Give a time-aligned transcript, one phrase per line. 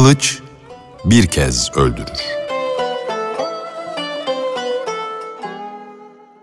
[0.00, 0.38] Kılıç
[1.04, 2.20] bir kez öldürür.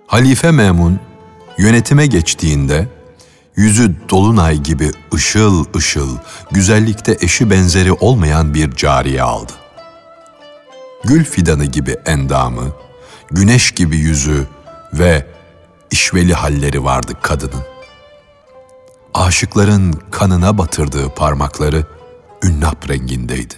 [0.08, 1.00] Halife Memun
[1.58, 2.88] yönetime geçtiğinde
[3.56, 6.18] yüzü dolunay gibi ışıl ışıl,
[6.52, 9.54] güzellikte eşi benzeri olmayan bir cariye aldı.
[11.04, 12.66] Gül fidanı gibi endamı,
[13.32, 14.48] güneş gibi yüzü
[14.94, 15.28] ve
[15.92, 17.64] işveli halleri vardı kadının.
[19.14, 21.97] Aşıkların kanına batırdığı parmakları
[22.44, 23.54] ünnap rengindeydi.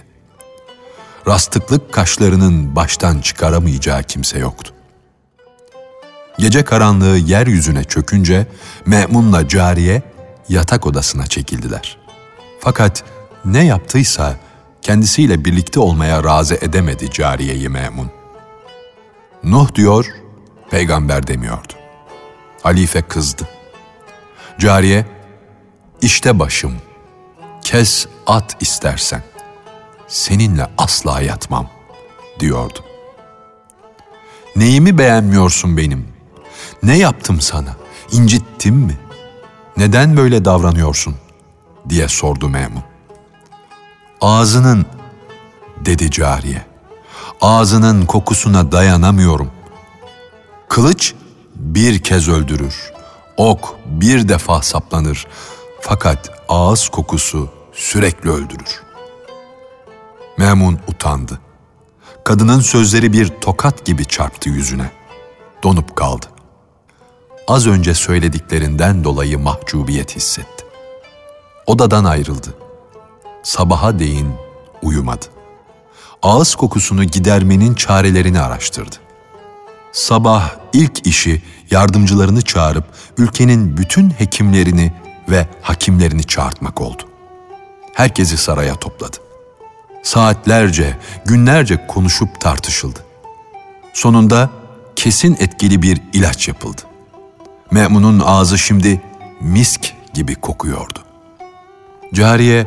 [1.26, 4.74] Rastıklık kaşlarının baştan çıkaramayacağı kimse yoktu.
[6.38, 8.46] Gece karanlığı yeryüzüne çökünce
[8.86, 10.02] Me'mun'la cariye
[10.48, 11.98] yatak odasına çekildiler.
[12.60, 13.04] Fakat
[13.44, 14.36] ne yaptıysa
[14.82, 18.10] kendisiyle birlikte olmaya razı edemedi cariyeyi Me'mun.
[19.44, 20.06] Nuh diyor,
[20.70, 21.72] peygamber demiyordu.
[22.62, 23.48] Halife kızdı.
[24.58, 25.06] Cariye,
[26.02, 26.72] işte başım,
[27.62, 29.22] kes at istersen,
[30.08, 31.66] seninle asla yatmam,
[32.40, 32.78] diyordu.
[34.56, 36.08] Neyimi beğenmiyorsun benim?
[36.82, 37.76] Ne yaptım sana?
[38.12, 38.98] İncittim mi?
[39.76, 41.14] Neden böyle davranıyorsun?
[41.88, 42.82] diye sordu Memun.
[44.20, 44.86] Ağzının,
[45.84, 46.62] dedi cariye.
[47.40, 49.50] Ağzının kokusuna dayanamıyorum.
[50.68, 51.14] Kılıç
[51.54, 52.92] bir kez öldürür.
[53.36, 55.26] Ok bir defa saplanır.
[55.80, 58.82] Fakat ağız kokusu sürekli öldürür.
[60.38, 61.40] Memun utandı.
[62.24, 64.90] Kadının sözleri bir tokat gibi çarptı yüzüne.
[65.62, 66.26] Donup kaldı.
[67.48, 70.64] Az önce söylediklerinden dolayı mahcubiyet hissetti.
[71.66, 72.54] Odadan ayrıldı.
[73.42, 74.32] Sabaha değin
[74.82, 75.26] uyumadı.
[76.22, 78.96] Ağız kokusunu gidermenin çarelerini araştırdı.
[79.92, 82.84] Sabah ilk işi yardımcılarını çağırıp
[83.18, 84.92] ülkenin bütün hekimlerini
[85.28, 87.09] ve hakimlerini çağırtmak oldu.
[87.94, 89.16] Herkesi saraya topladı.
[90.02, 93.00] Saatlerce, günlerce konuşup tartışıldı.
[93.92, 94.50] Sonunda
[94.96, 96.82] kesin etkili bir ilaç yapıldı.
[97.70, 99.00] Me'mun'un ağzı şimdi
[99.40, 100.98] misk gibi kokuyordu.
[102.14, 102.66] Cariye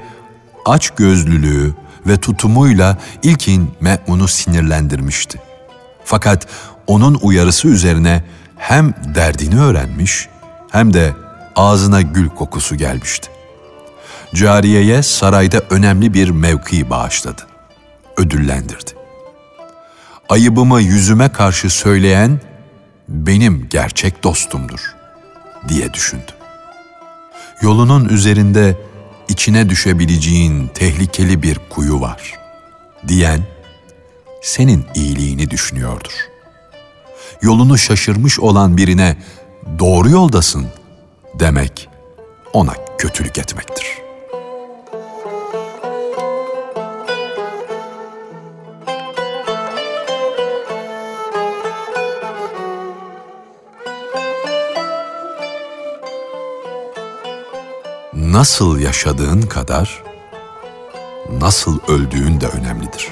[0.65, 1.73] aç gözlülüğü
[2.07, 5.41] ve tutumuyla ilkin Me'mun'u sinirlendirmişti.
[6.05, 6.47] Fakat
[6.87, 8.23] onun uyarısı üzerine
[8.57, 10.29] hem derdini öğrenmiş
[10.71, 11.13] hem de
[11.55, 13.32] ağzına gül kokusu gelmişti.
[14.33, 17.41] Cariyeye sarayda önemli bir mevki bağışladı.
[18.17, 18.91] Ödüllendirdi.
[20.29, 22.41] Ayıbımı yüzüme karşı söyleyen
[23.07, 24.95] benim gerçek dostumdur
[25.67, 26.31] diye düşündü.
[27.61, 28.77] Yolunun üzerinde
[29.29, 32.33] içine düşebileceğin tehlikeli bir kuyu var
[33.07, 33.47] diyen
[34.41, 36.13] senin iyiliğini düşünüyordur.
[37.41, 39.17] Yolunu şaşırmış olan birine
[39.79, 40.67] doğru yoldasın
[41.39, 41.89] demek
[42.53, 44.02] ona kötülük etmektir.''
[58.33, 60.03] Nasıl yaşadığın kadar
[61.39, 63.07] nasıl öldüğün de önemlidir.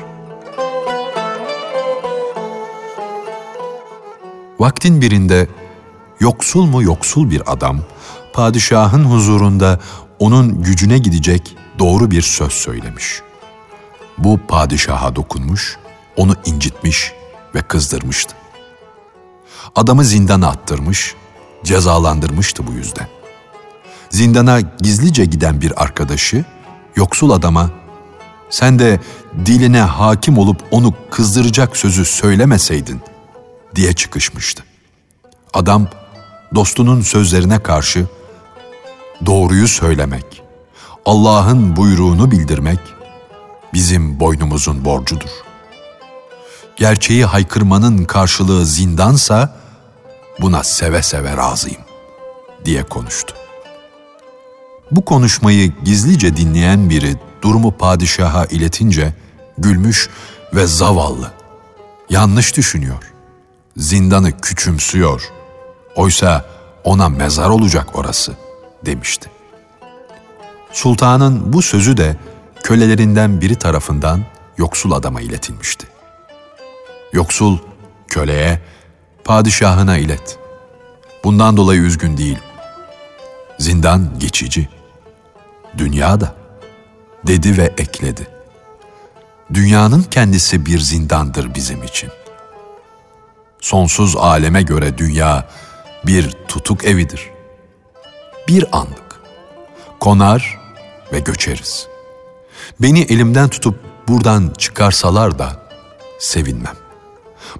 [4.59, 5.47] Vaktin birinde
[6.19, 7.79] yoksul mu yoksul bir adam
[8.33, 9.79] padişahın huzurunda
[10.19, 13.21] onun gücüne gidecek doğru bir söz söylemiş.
[14.17, 15.77] Bu padişaha dokunmuş,
[16.15, 17.13] onu incitmiş
[17.55, 18.35] ve kızdırmıştı.
[19.75, 21.15] Adamı zindana attırmış,
[21.63, 23.20] cezalandırmıştı bu yüzden
[24.11, 26.45] zindana gizlice giden bir arkadaşı
[26.95, 27.69] yoksul adama
[28.49, 28.99] sen de
[29.45, 33.01] diline hakim olup onu kızdıracak sözü söylemeseydin
[33.75, 34.63] diye çıkışmıştı.
[35.53, 35.87] Adam
[36.55, 38.05] dostunun sözlerine karşı
[39.25, 40.43] doğruyu söylemek,
[41.05, 42.79] Allah'ın buyruğunu bildirmek
[43.73, 45.29] bizim boynumuzun borcudur.
[46.75, 49.55] Gerçeği haykırmanın karşılığı zindansa
[50.41, 51.81] buna seve seve razıyım
[52.65, 53.40] diye konuştu.
[54.91, 59.13] Bu konuşmayı gizlice dinleyen biri durumu padişaha iletince
[59.57, 60.09] gülmüş
[60.53, 61.31] ve zavallı.
[62.09, 63.11] Yanlış düşünüyor.
[63.77, 65.31] Zindanı küçümsüyor.
[65.95, 66.45] Oysa
[66.83, 68.35] ona mezar olacak orası
[68.85, 69.29] demişti.
[70.71, 72.15] Sultanın bu sözü de
[72.63, 74.25] kölelerinden biri tarafından
[74.57, 75.87] yoksul adama iletilmişti.
[77.13, 77.57] Yoksul
[78.07, 78.61] köleye
[79.23, 80.39] padişahına ilet.
[81.23, 82.39] Bundan dolayı üzgün değil.
[83.59, 84.80] Zindan geçici.''
[85.77, 86.35] Dünya da
[87.27, 88.27] dedi ve ekledi.
[89.53, 92.09] Dünyanın kendisi bir zindandır bizim için.
[93.61, 95.49] Sonsuz aleme göre dünya
[96.05, 97.29] bir tutuk evidir.
[98.47, 99.21] Bir anlık.
[99.99, 100.59] Konar
[101.13, 101.87] ve göçeriz.
[102.79, 105.67] Beni elimden tutup buradan çıkarsalar da
[106.19, 106.75] sevinmem.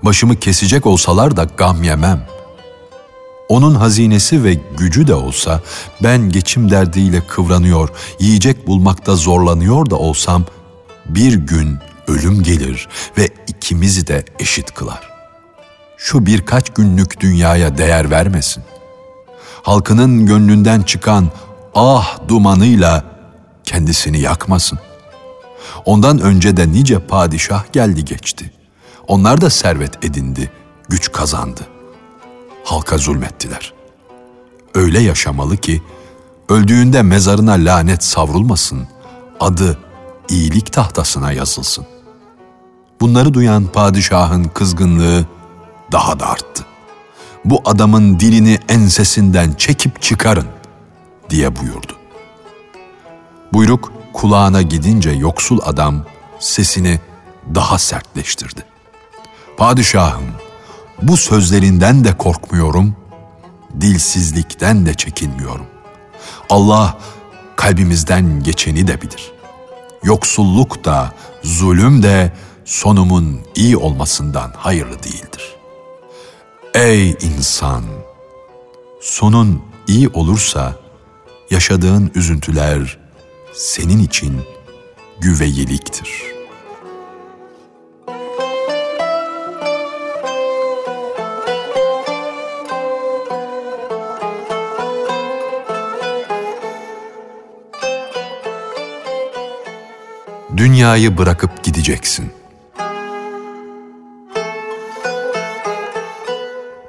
[0.03, 2.27] Başımı kesecek olsalar da gam yemem.
[3.51, 5.61] Onun hazinesi ve gücü de olsa
[6.03, 7.89] ben geçim derdiyle kıvranıyor,
[8.19, 10.45] yiyecek bulmakta zorlanıyor da olsam
[11.05, 11.77] bir gün
[12.07, 12.87] ölüm gelir
[13.17, 15.09] ve ikimizi de eşit kılar.
[15.97, 18.63] Şu birkaç günlük dünyaya değer vermesin.
[19.63, 21.31] Halkının gönlünden çıkan
[21.75, 23.03] ah dumanıyla
[23.63, 24.79] kendisini yakmasın.
[25.85, 28.51] Ondan önce de nice padişah geldi geçti.
[29.07, 30.51] Onlar da servet edindi,
[30.89, 31.61] güç kazandı.
[32.63, 33.73] Halka zulmettiler.
[34.75, 35.81] Öyle yaşamalı ki
[36.49, 38.87] öldüğünde mezarına lanet savrulmasın,
[39.39, 39.77] adı
[40.29, 41.85] iyilik tahtasına yazılsın.
[43.01, 45.25] Bunları duyan padişahın kızgınlığı
[45.91, 46.65] daha da arttı.
[47.45, 50.47] Bu adamın dilini ensesinden çekip çıkarın
[51.29, 51.95] diye buyurdu.
[53.53, 56.05] Buyruk kulağına gidince yoksul adam
[56.39, 56.99] sesini
[57.55, 58.65] daha sertleştirdi.
[59.57, 60.23] Padişahım,
[61.01, 62.95] bu sözlerinden de korkmuyorum,
[63.81, 65.65] dilsizlikten de çekinmiyorum.
[66.49, 66.97] Allah
[67.55, 69.31] kalbimizden geçeni de bilir.
[70.03, 72.33] Yoksulluk da, zulüm de
[72.65, 75.55] sonumun iyi olmasından hayırlı değildir.
[76.73, 77.83] Ey insan!
[79.01, 80.75] Sonun iyi olursa
[81.49, 82.97] yaşadığın üzüntüler
[83.53, 84.41] senin için
[85.19, 86.40] güveyeliktir.''
[100.61, 102.31] Dünyayı bırakıp gideceksin.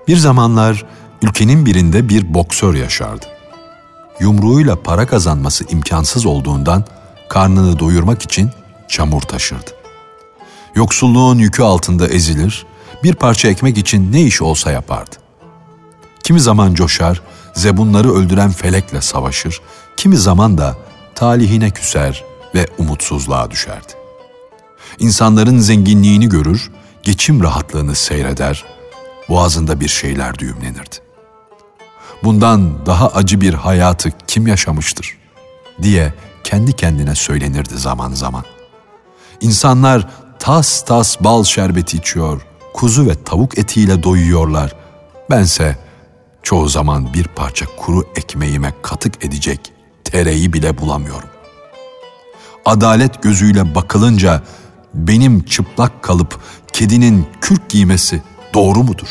[0.08, 0.84] Bir zamanlar
[1.22, 3.26] ülkenin birinde bir boksör yaşardı.
[4.20, 6.84] Yumruğuyla para kazanması imkansız olduğundan
[7.28, 8.50] karnını doyurmak için
[8.88, 9.70] çamur taşırdı.
[10.74, 12.66] Yoksulluğun yükü altında ezilir,
[13.02, 15.16] bir parça ekmek için ne iş olsa yapardı.
[16.22, 17.22] Kimi zaman coşar,
[17.54, 19.60] zebunları öldüren felekle savaşır,
[19.96, 20.76] kimi zaman da
[21.14, 23.92] talihine küser, ve umutsuzluğa düşerdi.
[24.98, 26.70] İnsanların zenginliğini görür,
[27.02, 28.64] geçim rahatlığını seyreder,
[29.28, 30.96] boğazında bir şeyler düğümlenirdi.
[32.24, 35.18] Bundan daha acı bir hayatı kim yaşamıştır
[35.82, 36.14] diye
[36.44, 38.44] kendi kendine söylenirdi zaman zaman.
[39.40, 40.08] İnsanlar
[40.38, 42.42] tas tas bal şerbeti içiyor,
[42.74, 44.76] kuzu ve tavuk etiyle doyuyorlar.
[45.30, 45.76] Bense
[46.42, 49.72] çoğu zaman bir parça kuru ekmeğime katık edecek
[50.04, 51.31] tereyi bile bulamıyorum
[52.64, 54.42] adalet gözüyle bakılınca
[54.94, 56.40] benim çıplak kalıp
[56.72, 58.22] kedinin kürk giymesi
[58.54, 59.08] doğru mudur?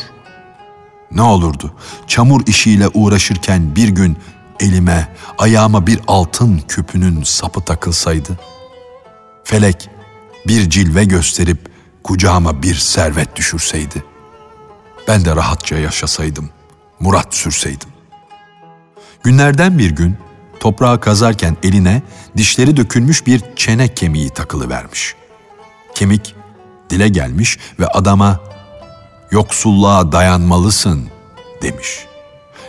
[1.10, 1.74] Ne olurdu
[2.06, 4.16] çamur işiyle uğraşırken bir gün
[4.60, 5.08] elime,
[5.38, 8.38] ayağıma bir altın küpünün sapı takılsaydı?
[9.44, 9.90] Felek
[10.46, 11.58] bir cilve gösterip
[12.04, 14.04] kucağıma bir servet düşürseydi.
[15.08, 16.50] Ben de rahatça yaşasaydım,
[17.00, 17.88] murat sürseydim.
[19.22, 20.16] Günlerden bir gün
[20.62, 22.02] toprağı kazarken eline
[22.36, 25.14] dişleri dökülmüş bir çene kemiği takılı vermiş.
[25.94, 26.34] Kemik
[26.90, 28.40] dile gelmiş ve adama
[29.30, 31.08] yoksulluğa dayanmalısın
[31.62, 32.06] demiş.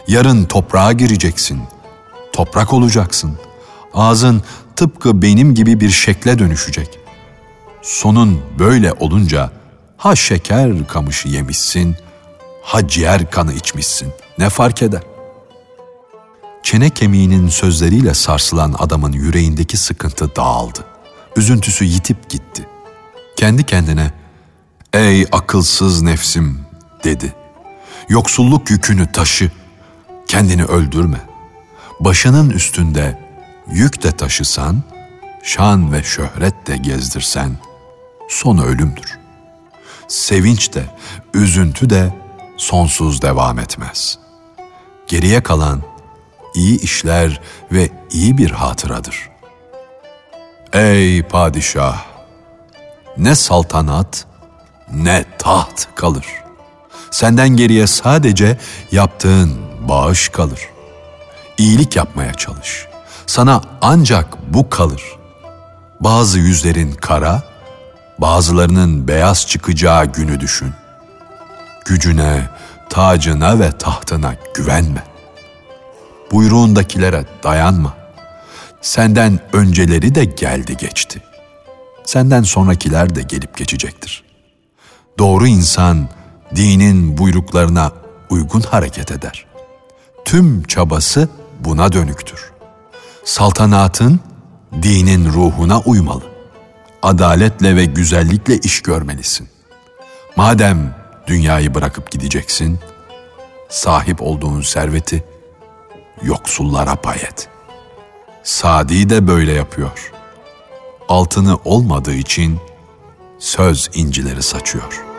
[0.07, 1.62] Yarın toprağa gireceksin,
[2.34, 3.38] toprak olacaksın.
[3.94, 4.44] Ağzın
[4.75, 7.00] tıpkı benim gibi bir şekle dönüşecek.
[7.82, 9.51] Sonun böyle olunca
[9.98, 11.96] ha şeker kamışı yemişsin,
[12.63, 14.13] ha ciğer kanı içmişsin.
[14.38, 15.12] Ne fark eder?
[16.63, 20.86] Çene kemiğinin sözleriyle sarsılan adamın yüreğindeki sıkıntı dağıldı.
[21.36, 22.67] Üzüntüsü yitip gitti.
[23.36, 24.12] Kendi kendine,
[24.93, 26.65] ''Ey akılsız nefsim''
[27.03, 27.36] dedi.
[28.10, 29.51] ''Yoksulluk yükünü taşı,
[30.27, 31.22] kendini öldürme.
[32.00, 33.20] Başının üstünde
[33.72, 34.84] yük de taşısan,
[35.43, 37.58] şan ve şöhret de gezdirsen,
[38.29, 39.20] sonu ölümdür.
[40.08, 40.86] Sevinç de,
[41.34, 42.13] üzüntü de
[42.58, 44.20] sonsuz devam etmez.
[45.08, 45.92] Geriye kalan
[46.55, 47.41] iyi işler
[47.72, 49.29] ve iyi bir hatıradır.
[50.74, 52.05] Ey padişah!
[53.17, 54.25] Ne saltanat
[54.93, 56.25] ne taht kalır.
[57.12, 58.57] Senden geriye sadece
[58.91, 59.57] yaptığın
[59.88, 60.60] bağış kalır.
[61.57, 62.88] İyilik yapmaya çalış.
[63.25, 65.03] Sana ancak bu kalır.
[66.00, 67.43] Bazı yüzlerin kara,
[68.17, 70.74] bazılarının beyaz çıkacağı günü düşün.
[71.86, 72.50] Gücüne,
[72.89, 75.12] tacına ve tahtına güvenme
[76.34, 77.94] buyruğundakilere dayanma.
[78.82, 81.22] Senden önceleri de geldi geçti.
[82.06, 84.24] Senden sonrakiler de gelip geçecektir.
[85.18, 86.10] Doğru insan
[86.56, 87.92] dinin buyruklarına
[88.30, 89.46] uygun hareket eder.
[90.25, 92.52] Tüm çabası buna dönüktür.
[93.25, 94.20] Saltanatın
[94.84, 96.24] dinin ruhuna uymalı.
[97.02, 99.50] adaletle ve güzellikle iş görmelisin.
[100.36, 100.96] Madem
[101.28, 102.80] dünyayı bırakıp gideceksin,
[103.70, 105.24] sahip olduğun serveti
[106.22, 107.50] yoksullara pay et.
[108.43, 110.12] Sadi de böyle yapıyor.
[111.10, 112.60] Altını olmadığı için
[113.39, 115.13] söz incileri saçıyor.''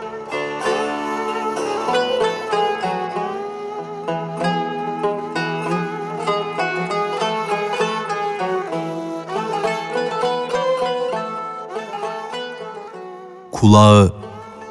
[13.65, 14.13] kulağı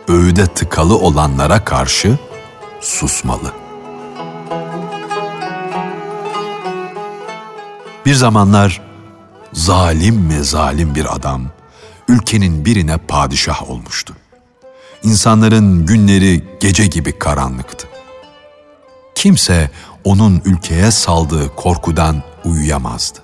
[0.08, 2.18] öğüde tıkalı olanlara karşı
[2.80, 3.63] susmalı.
[8.06, 8.80] Bir zamanlar
[9.52, 11.42] zalim mi zalim bir adam
[12.08, 14.14] ülkenin birine padişah olmuştu.
[15.02, 17.86] İnsanların günleri gece gibi karanlıktı.
[19.14, 19.70] Kimse
[20.04, 23.18] onun ülkeye saldığı korkudan uyuyamazdı.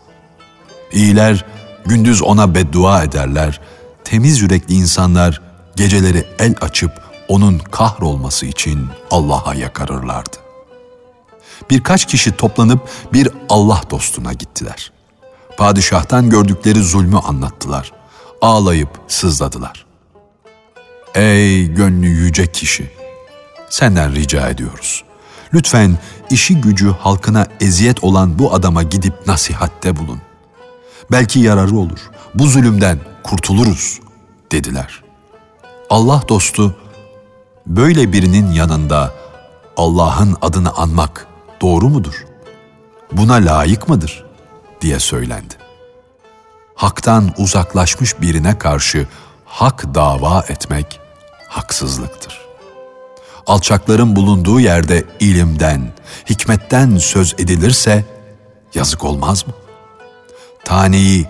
[0.92, 1.44] İyiler
[1.86, 3.60] gündüz ona beddua ederler,
[4.04, 5.40] temiz yürekli insanlar
[5.76, 6.92] geceleri el açıp
[7.28, 10.36] onun kahrolması için Allah'a yakarırlardı.
[11.70, 14.92] Birkaç kişi toplanıp bir Allah dostuna gittiler.
[15.56, 17.92] Padişahtan gördükleri zulmü anlattılar.
[18.40, 19.86] Ağlayıp sızladılar.
[21.14, 22.90] Ey gönlü yüce kişi!
[23.70, 25.04] Senden rica ediyoruz.
[25.54, 25.98] Lütfen
[26.30, 30.20] işi gücü halkına eziyet olan bu adama gidip nasihatte bulun.
[31.10, 32.10] Belki yararı olur.
[32.34, 34.00] Bu zulümden kurtuluruz
[34.52, 35.10] dediler.''
[35.90, 36.74] Allah dostu
[37.66, 39.14] böyle birinin yanında
[39.76, 41.26] Allah'ın adını anmak
[41.60, 42.26] doğru mudur?
[43.12, 44.24] Buna layık mıdır?
[44.80, 45.54] diye söylendi.
[46.74, 49.06] Hak'tan uzaklaşmış birine karşı
[49.44, 51.00] hak dava etmek
[51.48, 52.40] haksızlıktır.
[53.46, 55.92] Alçakların bulunduğu yerde ilimden,
[56.30, 58.04] hikmetten söz edilirse
[58.74, 59.52] yazık olmaz mı?
[60.64, 61.26] Taneyi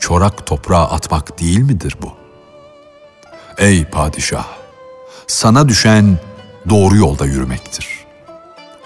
[0.00, 2.12] çorak toprağa atmak değil midir bu?
[3.58, 4.46] Ey padişah!
[5.26, 6.18] Sana düşen
[6.68, 7.99] doğru yolda yürümektir.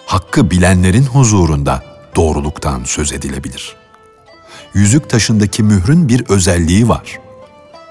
[0.07, 1.83] Hakkı bilenlerin huzurunda
[2.17, 3.77] doğruluktan söz edilebilir.
[4.75, 7.21] Yüzük taşındaki mührün bir özelliği var.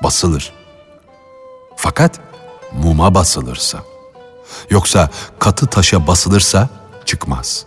[0.03, 0.53] Basılır.
[1.75, 2.19] Fakat
[2.73, 3.79] muma basılırsa,
[4.69, 6.69] yoksa katı taşa basılırsa
[7.05, 7.65] çıkmaz.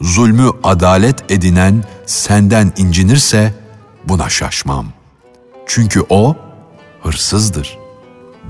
[0.00, 3.54] Zulmü adalet edinen senden incinirse
[4.04, 4.86] buna şaşmam.
[5.66, 6.36] Çünkü o
[7.02, 7.86] hırsızdır.''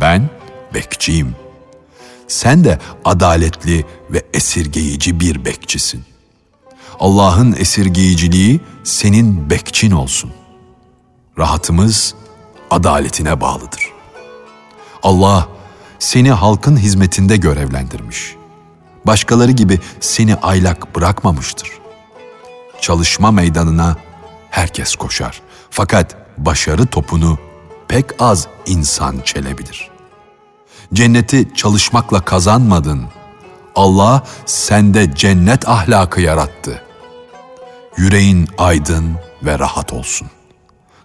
[0.00, 0.30] Ben
[0.74, 1.36] bekçiyim.
[2.28, 6.04] Sen de adaletli ve esirgeyici bir bekçisin.
[7.00, 10.32] Allah'ın esirgeyiciliği senin bekçin olsun.
[11.38, 12.14] Rahatımız
[12.70, 13.92] adaletine bağlıdır.
[15.02, 15.48] Allah
[15.98, 18.34] seni halkın hizmetinde görevlendirmiş.
[19.06, 21.70] Başkaları gibi seni aylak bırakmamıştır.
[22.80, 23.96] Çalışma meydanına
[24.50, 25.40] herkes koşar.
[25.70, 27.38] Fakat başarı topunu
[27.88, 29.95] pek az insan çelebilir.
[30.94, 33.02] Cenneti çalışmakla kazanmadın.
[33.74, 36.82] Allah sende cennet ahlakı yarattı.
[37.96, 40.28] Yüreğin aydın ve rahat olsun.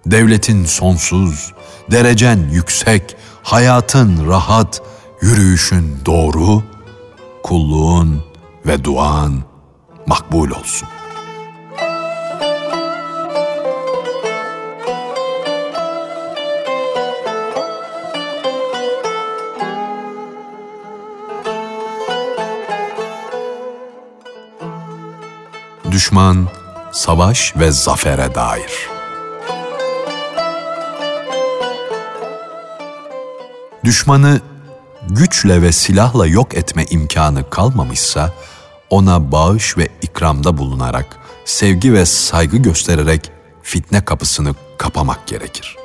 [0.05, 1.53] Devletin sonsuz,
[1.91, 4.81] derecen yüksek, hayatın rahat,
[5.21, 6.63] yürüyüşün doğru,
[7.43, 8.23] kulluğun
[8.65, 9.43] ve duan
[10.07, 10.88] makbul olsun.
[25.91, 26.48] Düşman,
[26.91, 28.71] savaş ve zafere dair.
[33.83, 34.41] Düşmanı
[35.10, 38.33] güçle ve silahla yok etme imkanı kalmamışsa,
[38.89, 43.31] ona bağış ve ikramda bulunarak, sevgi ve saygı göstererek
[43.63, 45.75] fitne kapısını kapamak gerekir.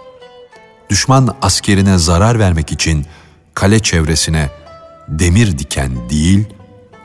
[0.90, 3.06] Düşman askerine zarar vermek için
[3.54, 4.50] kale çevresine
[5.08, 6.44] demir diken değil,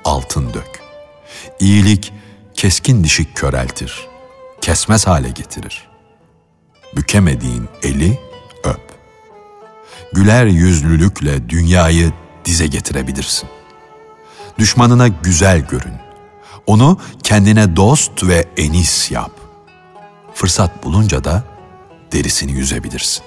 [0.05, 0.81] altın dök.
[1.59, 2.13] İyilik
[2.61, 4.07] keskin dişi köreltir,
[4.61, 5.87] kesmez hale getirir.
[6.95, 8.19] Bükemediğin eli
[8.63, 8.81] öp.
[10.13, 12.11] Güler yüzlülükle dünyayı
[12.45, 13.49] dize getirebilirsin.
[14.59, 15.93] Düşmanına güzel görün.
[16.67, 19.31] Onu kendine dost ve enis yap.
[20.33, 21.43] Fırsat bulunca da
[22.11, 23.23] derisini yüzebilirsin.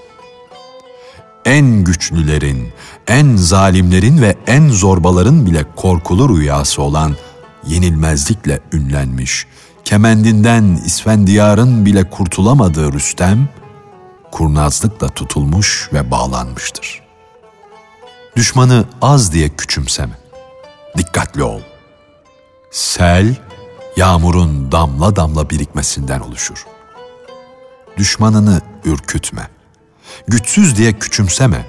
[1.45, 2.73] En güçlülerin,
[3.07, 7.17] en zalimlerin ve en zorbaların bile korkulu rüyası olan
[7.67, 9.47] yenilmezlikle ünlenmiş,
[9.85, 13.49] kemendinden İsfendiyar'ın bile kurtulamadığı Rüstem,
[14.31, 17.03] kurnazlıkla tutulmuş ve bağlanmıştır.
[18.37, 20.19] Düşmanı az diye küçümseme.
[20.99, 21.61] Dikkatli ol.
[22.71, 23.37] Sel,
[23.97, 26.67] yağmurun damla damla birikmesinden oluşur.
[27.97, 29.49] Düşmanını ürkütme.
[30.29, 31.67] Güçsüz diye küçümseme,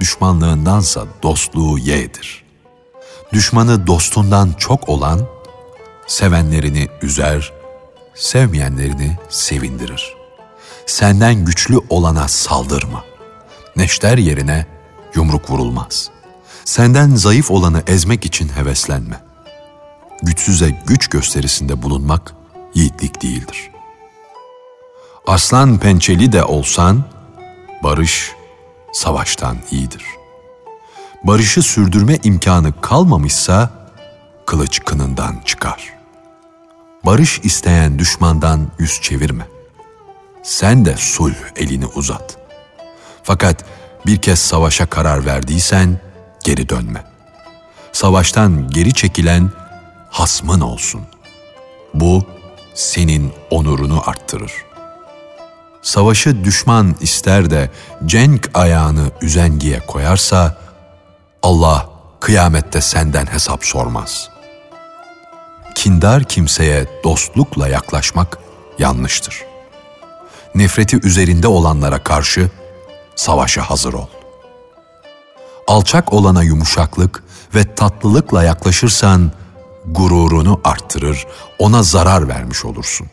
[0.00, 2.47] düşmanlığındansa dostluğu yeğdir.
[3.32, 5.20] Düşmanı dostundan çok olan,
[6.06, 7.52] sevenlerini üzer,
[8.14, 10.14] sevmeyenlerini sevindirir.
[10.86, 13.04] Senden güçlü olana saldırma.
[13.76, 14.66] Neşter yerine
[15.14, 16.10] yumruk vurulmaz.
[16.64, 19.20] Senden zayıf olanı ezmek için heveslenme.
[20.22, 22.34] Güçsüze güç gösterisinde bulunmak
[22.74, 23.70] yiğitlik değildir.
[25.26, 27.04] Aslan pençeli de olsan,
[27.82, 28.32] barış
[28.92, 30.17] savaştan iyidir.
[31.22, 33.70] Barışı sürdürme imkanı kalmamışsa,
[34.46, 35.92] kılıç kınından çıkar.
[37.04, 39.46] Barış isteyen düşmandan yüz çevirme.
[40.42, 42.36] Sen de sulh elini uzat.
[43.22, 43.64] Fakat
[44.06, 46.00] bir kez savaşa karar verdiysen
[46.44, 47.04] geri dönme.
[47.92, 49.50] Savaştan geri çekilen
[50.10, 51.00] hasmın olsun.
[51.94, 52.26] Bu
[52.74, 54.52] senin onurunu arttırır.
[55.82, 57.70] Savaşı düşman ister de
[58.06, 60.58] cenk ayağını üzengiye koyarsa
[61.42, 61.88] Allah
[62.20, 64.30] kıyamette senden hesap sormaz.
[65.74, 68.38] Kindar kimseye dostlukla yaklaşmak
[68.78, 69.44] yanlıştır.
[70.54, 72.50] Nefreti üzerinde olanlara karşı
[73.16, 74.06] savaşa hazır ol.
[75.66, 79.32] Alçak olana yumuşaklık ve tatlılıkla yaklaşırsan
[79.86, 81.26] gururunu arttırır,
[81.58, 83.06] ona zarar vermiş olursun.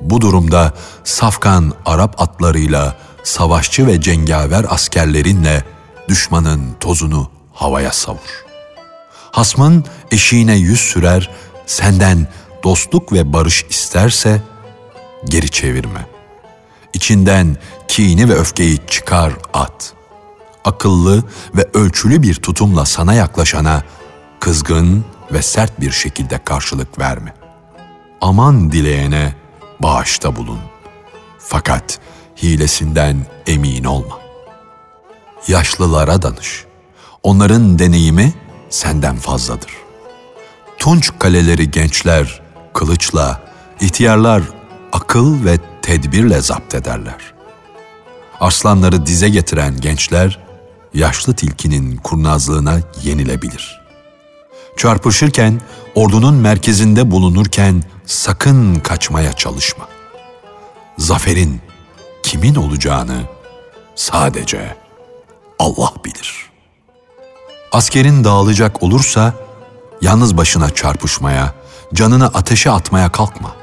[0.00, 0.72] Bu durumda
[1.04, 5.64] safkan Arap atlarıyla savaşçı ve cengaver askerlerinle
[6.08, 8.44] düşmanın tozunu havaya savur.
[9.30, 11.30] Hasmın eşiğine yüz sürer,
[11.66, 12.26] senden
[12.64, 14.42] dostluk ve barış isterse
[15.24, 16.06] geri çevirme.
[16.92, 17.56] İçinden
[17.88, 19.92] kini ve öfkeyi çıkar at.
[20.64, 21.24] Akıllı
[21.54, 23.82] ve ölçülü bir tutumla sana yaklaşana
[24.40, 27.34] kızgın ve sert bir şekilde karşılık verme.
[28.20, 29.34] Aman dileyene
[29.80, 30.60] bağışta bulun.
[31.38, 31.98] Fakat
[32.42, 34.27] hilesinden emin olma.
[35.46, 36.64] Yaşlılara danış.
[37.22, 38.34] Onların deneyimi
[38.70, 39.70] senden fazladır.
[40.78, 42.42] Tunç kaleleri gençler
[42.74, 43.40] kılıçla,
[43.80, 44.42] ihtiyarlar
[44.92, 47.34] akıl ve tedbirle zapt ederler.
[48.40, 50.38] Arslanları dize getiren gençler,
[50.94, 53.80] yaşlı tilkinin kurnazlığına yenilebilir.
[54.76, 55.60] Çarpışırken,
[55.94, 59.88] ordunun merkezinde bulunurken sakın kaçmaya çalışma.
[60.98, 61.60] Zaferin
[62.22, 63.22] kimin olacağını
[63.94, 64.76] sadece
[65.58, 66.48] Allah bilir.
[67.72, 69.34] Askerin dağılacak olursa,
[70.02, 71.54] yalnız başına çarpışmaya,
[71.94, 73.54] canını ateşe atmaya kalkma.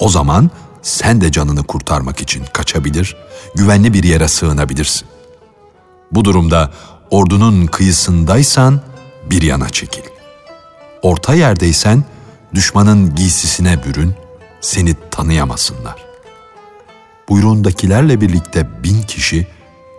[0.00, 0.50] O zaman
[0.82, 3.16] sen de canını kurtarmak için kaçabilir,
[3.54, 5.08] güvenli bir yere sığınabilirsin.
[6.12, 6.72] Bu durumda
[7.10, 8.80] ordunun kıyısındaysan
[9.30, 10.02] bir yana çekil.
[11.02, 12.04] Orta yerdeysen
[12.54, 14.14] düşmanın giysisine bürün,
[14.60, 16.04] seni tanıyamasınlar.
[17.28, 19.46] Buyruğundakilerle birlikte bin kişi,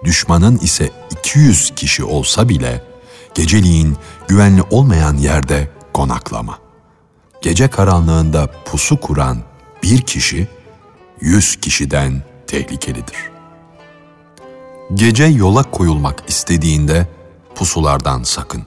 [0.03, 2.83] düşmanın ise 200 kişi olsa bile
[3.35, 6.57] geceliğin güvenli olmayan yerde konaklama.
[7.41, 9.37] Gece karanlığında pusu kuran
[9.83, 10.47] bir kişi
[11.21, 13.31] yüz kişiden tehlikelidir.
[14.93, 17.07] Gece yola koyulmak istediğinde
[17.55, 18.63] pusulardan sakın.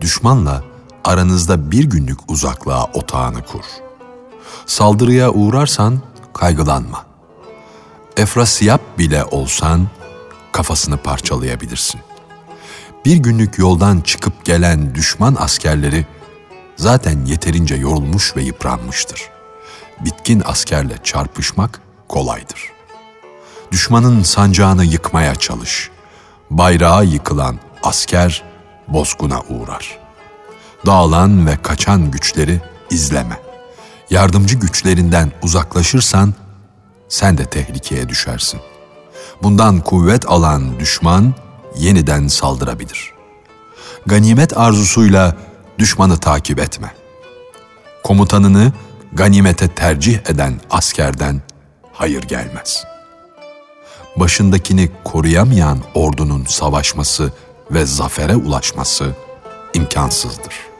[0.00, 0.64] Düşmanla
[1.04, 3.64] aranızda bir günlük uzaklığa otağını kur.
[4.66, 6.00] Saldırıya uğrarsan
[6.32, 7.06] kaygılanma.
[8.16, 9.88] Efrasiyap bile olsan
[10.56, 12.00] kafasını parçalayabilirsin.
[13.04, 16.06] Bir günlük yoldan çıkıp gelen düşman askerleri
[16.76, 19.22] zaten yeterince yorulmuş ve yıpranmıştır.
[20.00, 22.72] Bitkin askerle çarpışmak kolaydır.
[23.72, 25.90] Düşmanın sancağını yıkmaya çalış.
[26.50, 28.42] Bayrağı yıkılan asker
[28.88, 29.98] bozguna uğrar.
[30.86, 33.40] Dağılan ve kaçan güçleri izleme.
[34.10, 36.34] Yardımcı güçlerinden uzaklaşırsan
[37.08, 38.60] sen de tehlikeye düşersin.
[39.42, 41.34] Bundan kuvvet alan düşman
[41.76, 43.12] yeniden saldırabilir.
[44.06, 45.36] Ganimet arzusuyla
[45.78, 46.94] düşmanı takip etme.
[48.04, 48.72] Komutanını
[49.12, 51.42] ganimete tercih eden askerden
[51.92, 52.84] hayır gelmez.
[54.16, 57.32] Başındakini koruyamayan ordunun savaşması
[57.70, 59.12] ve zafere ulaşması
[59.74, 60.75] imkansızdır.''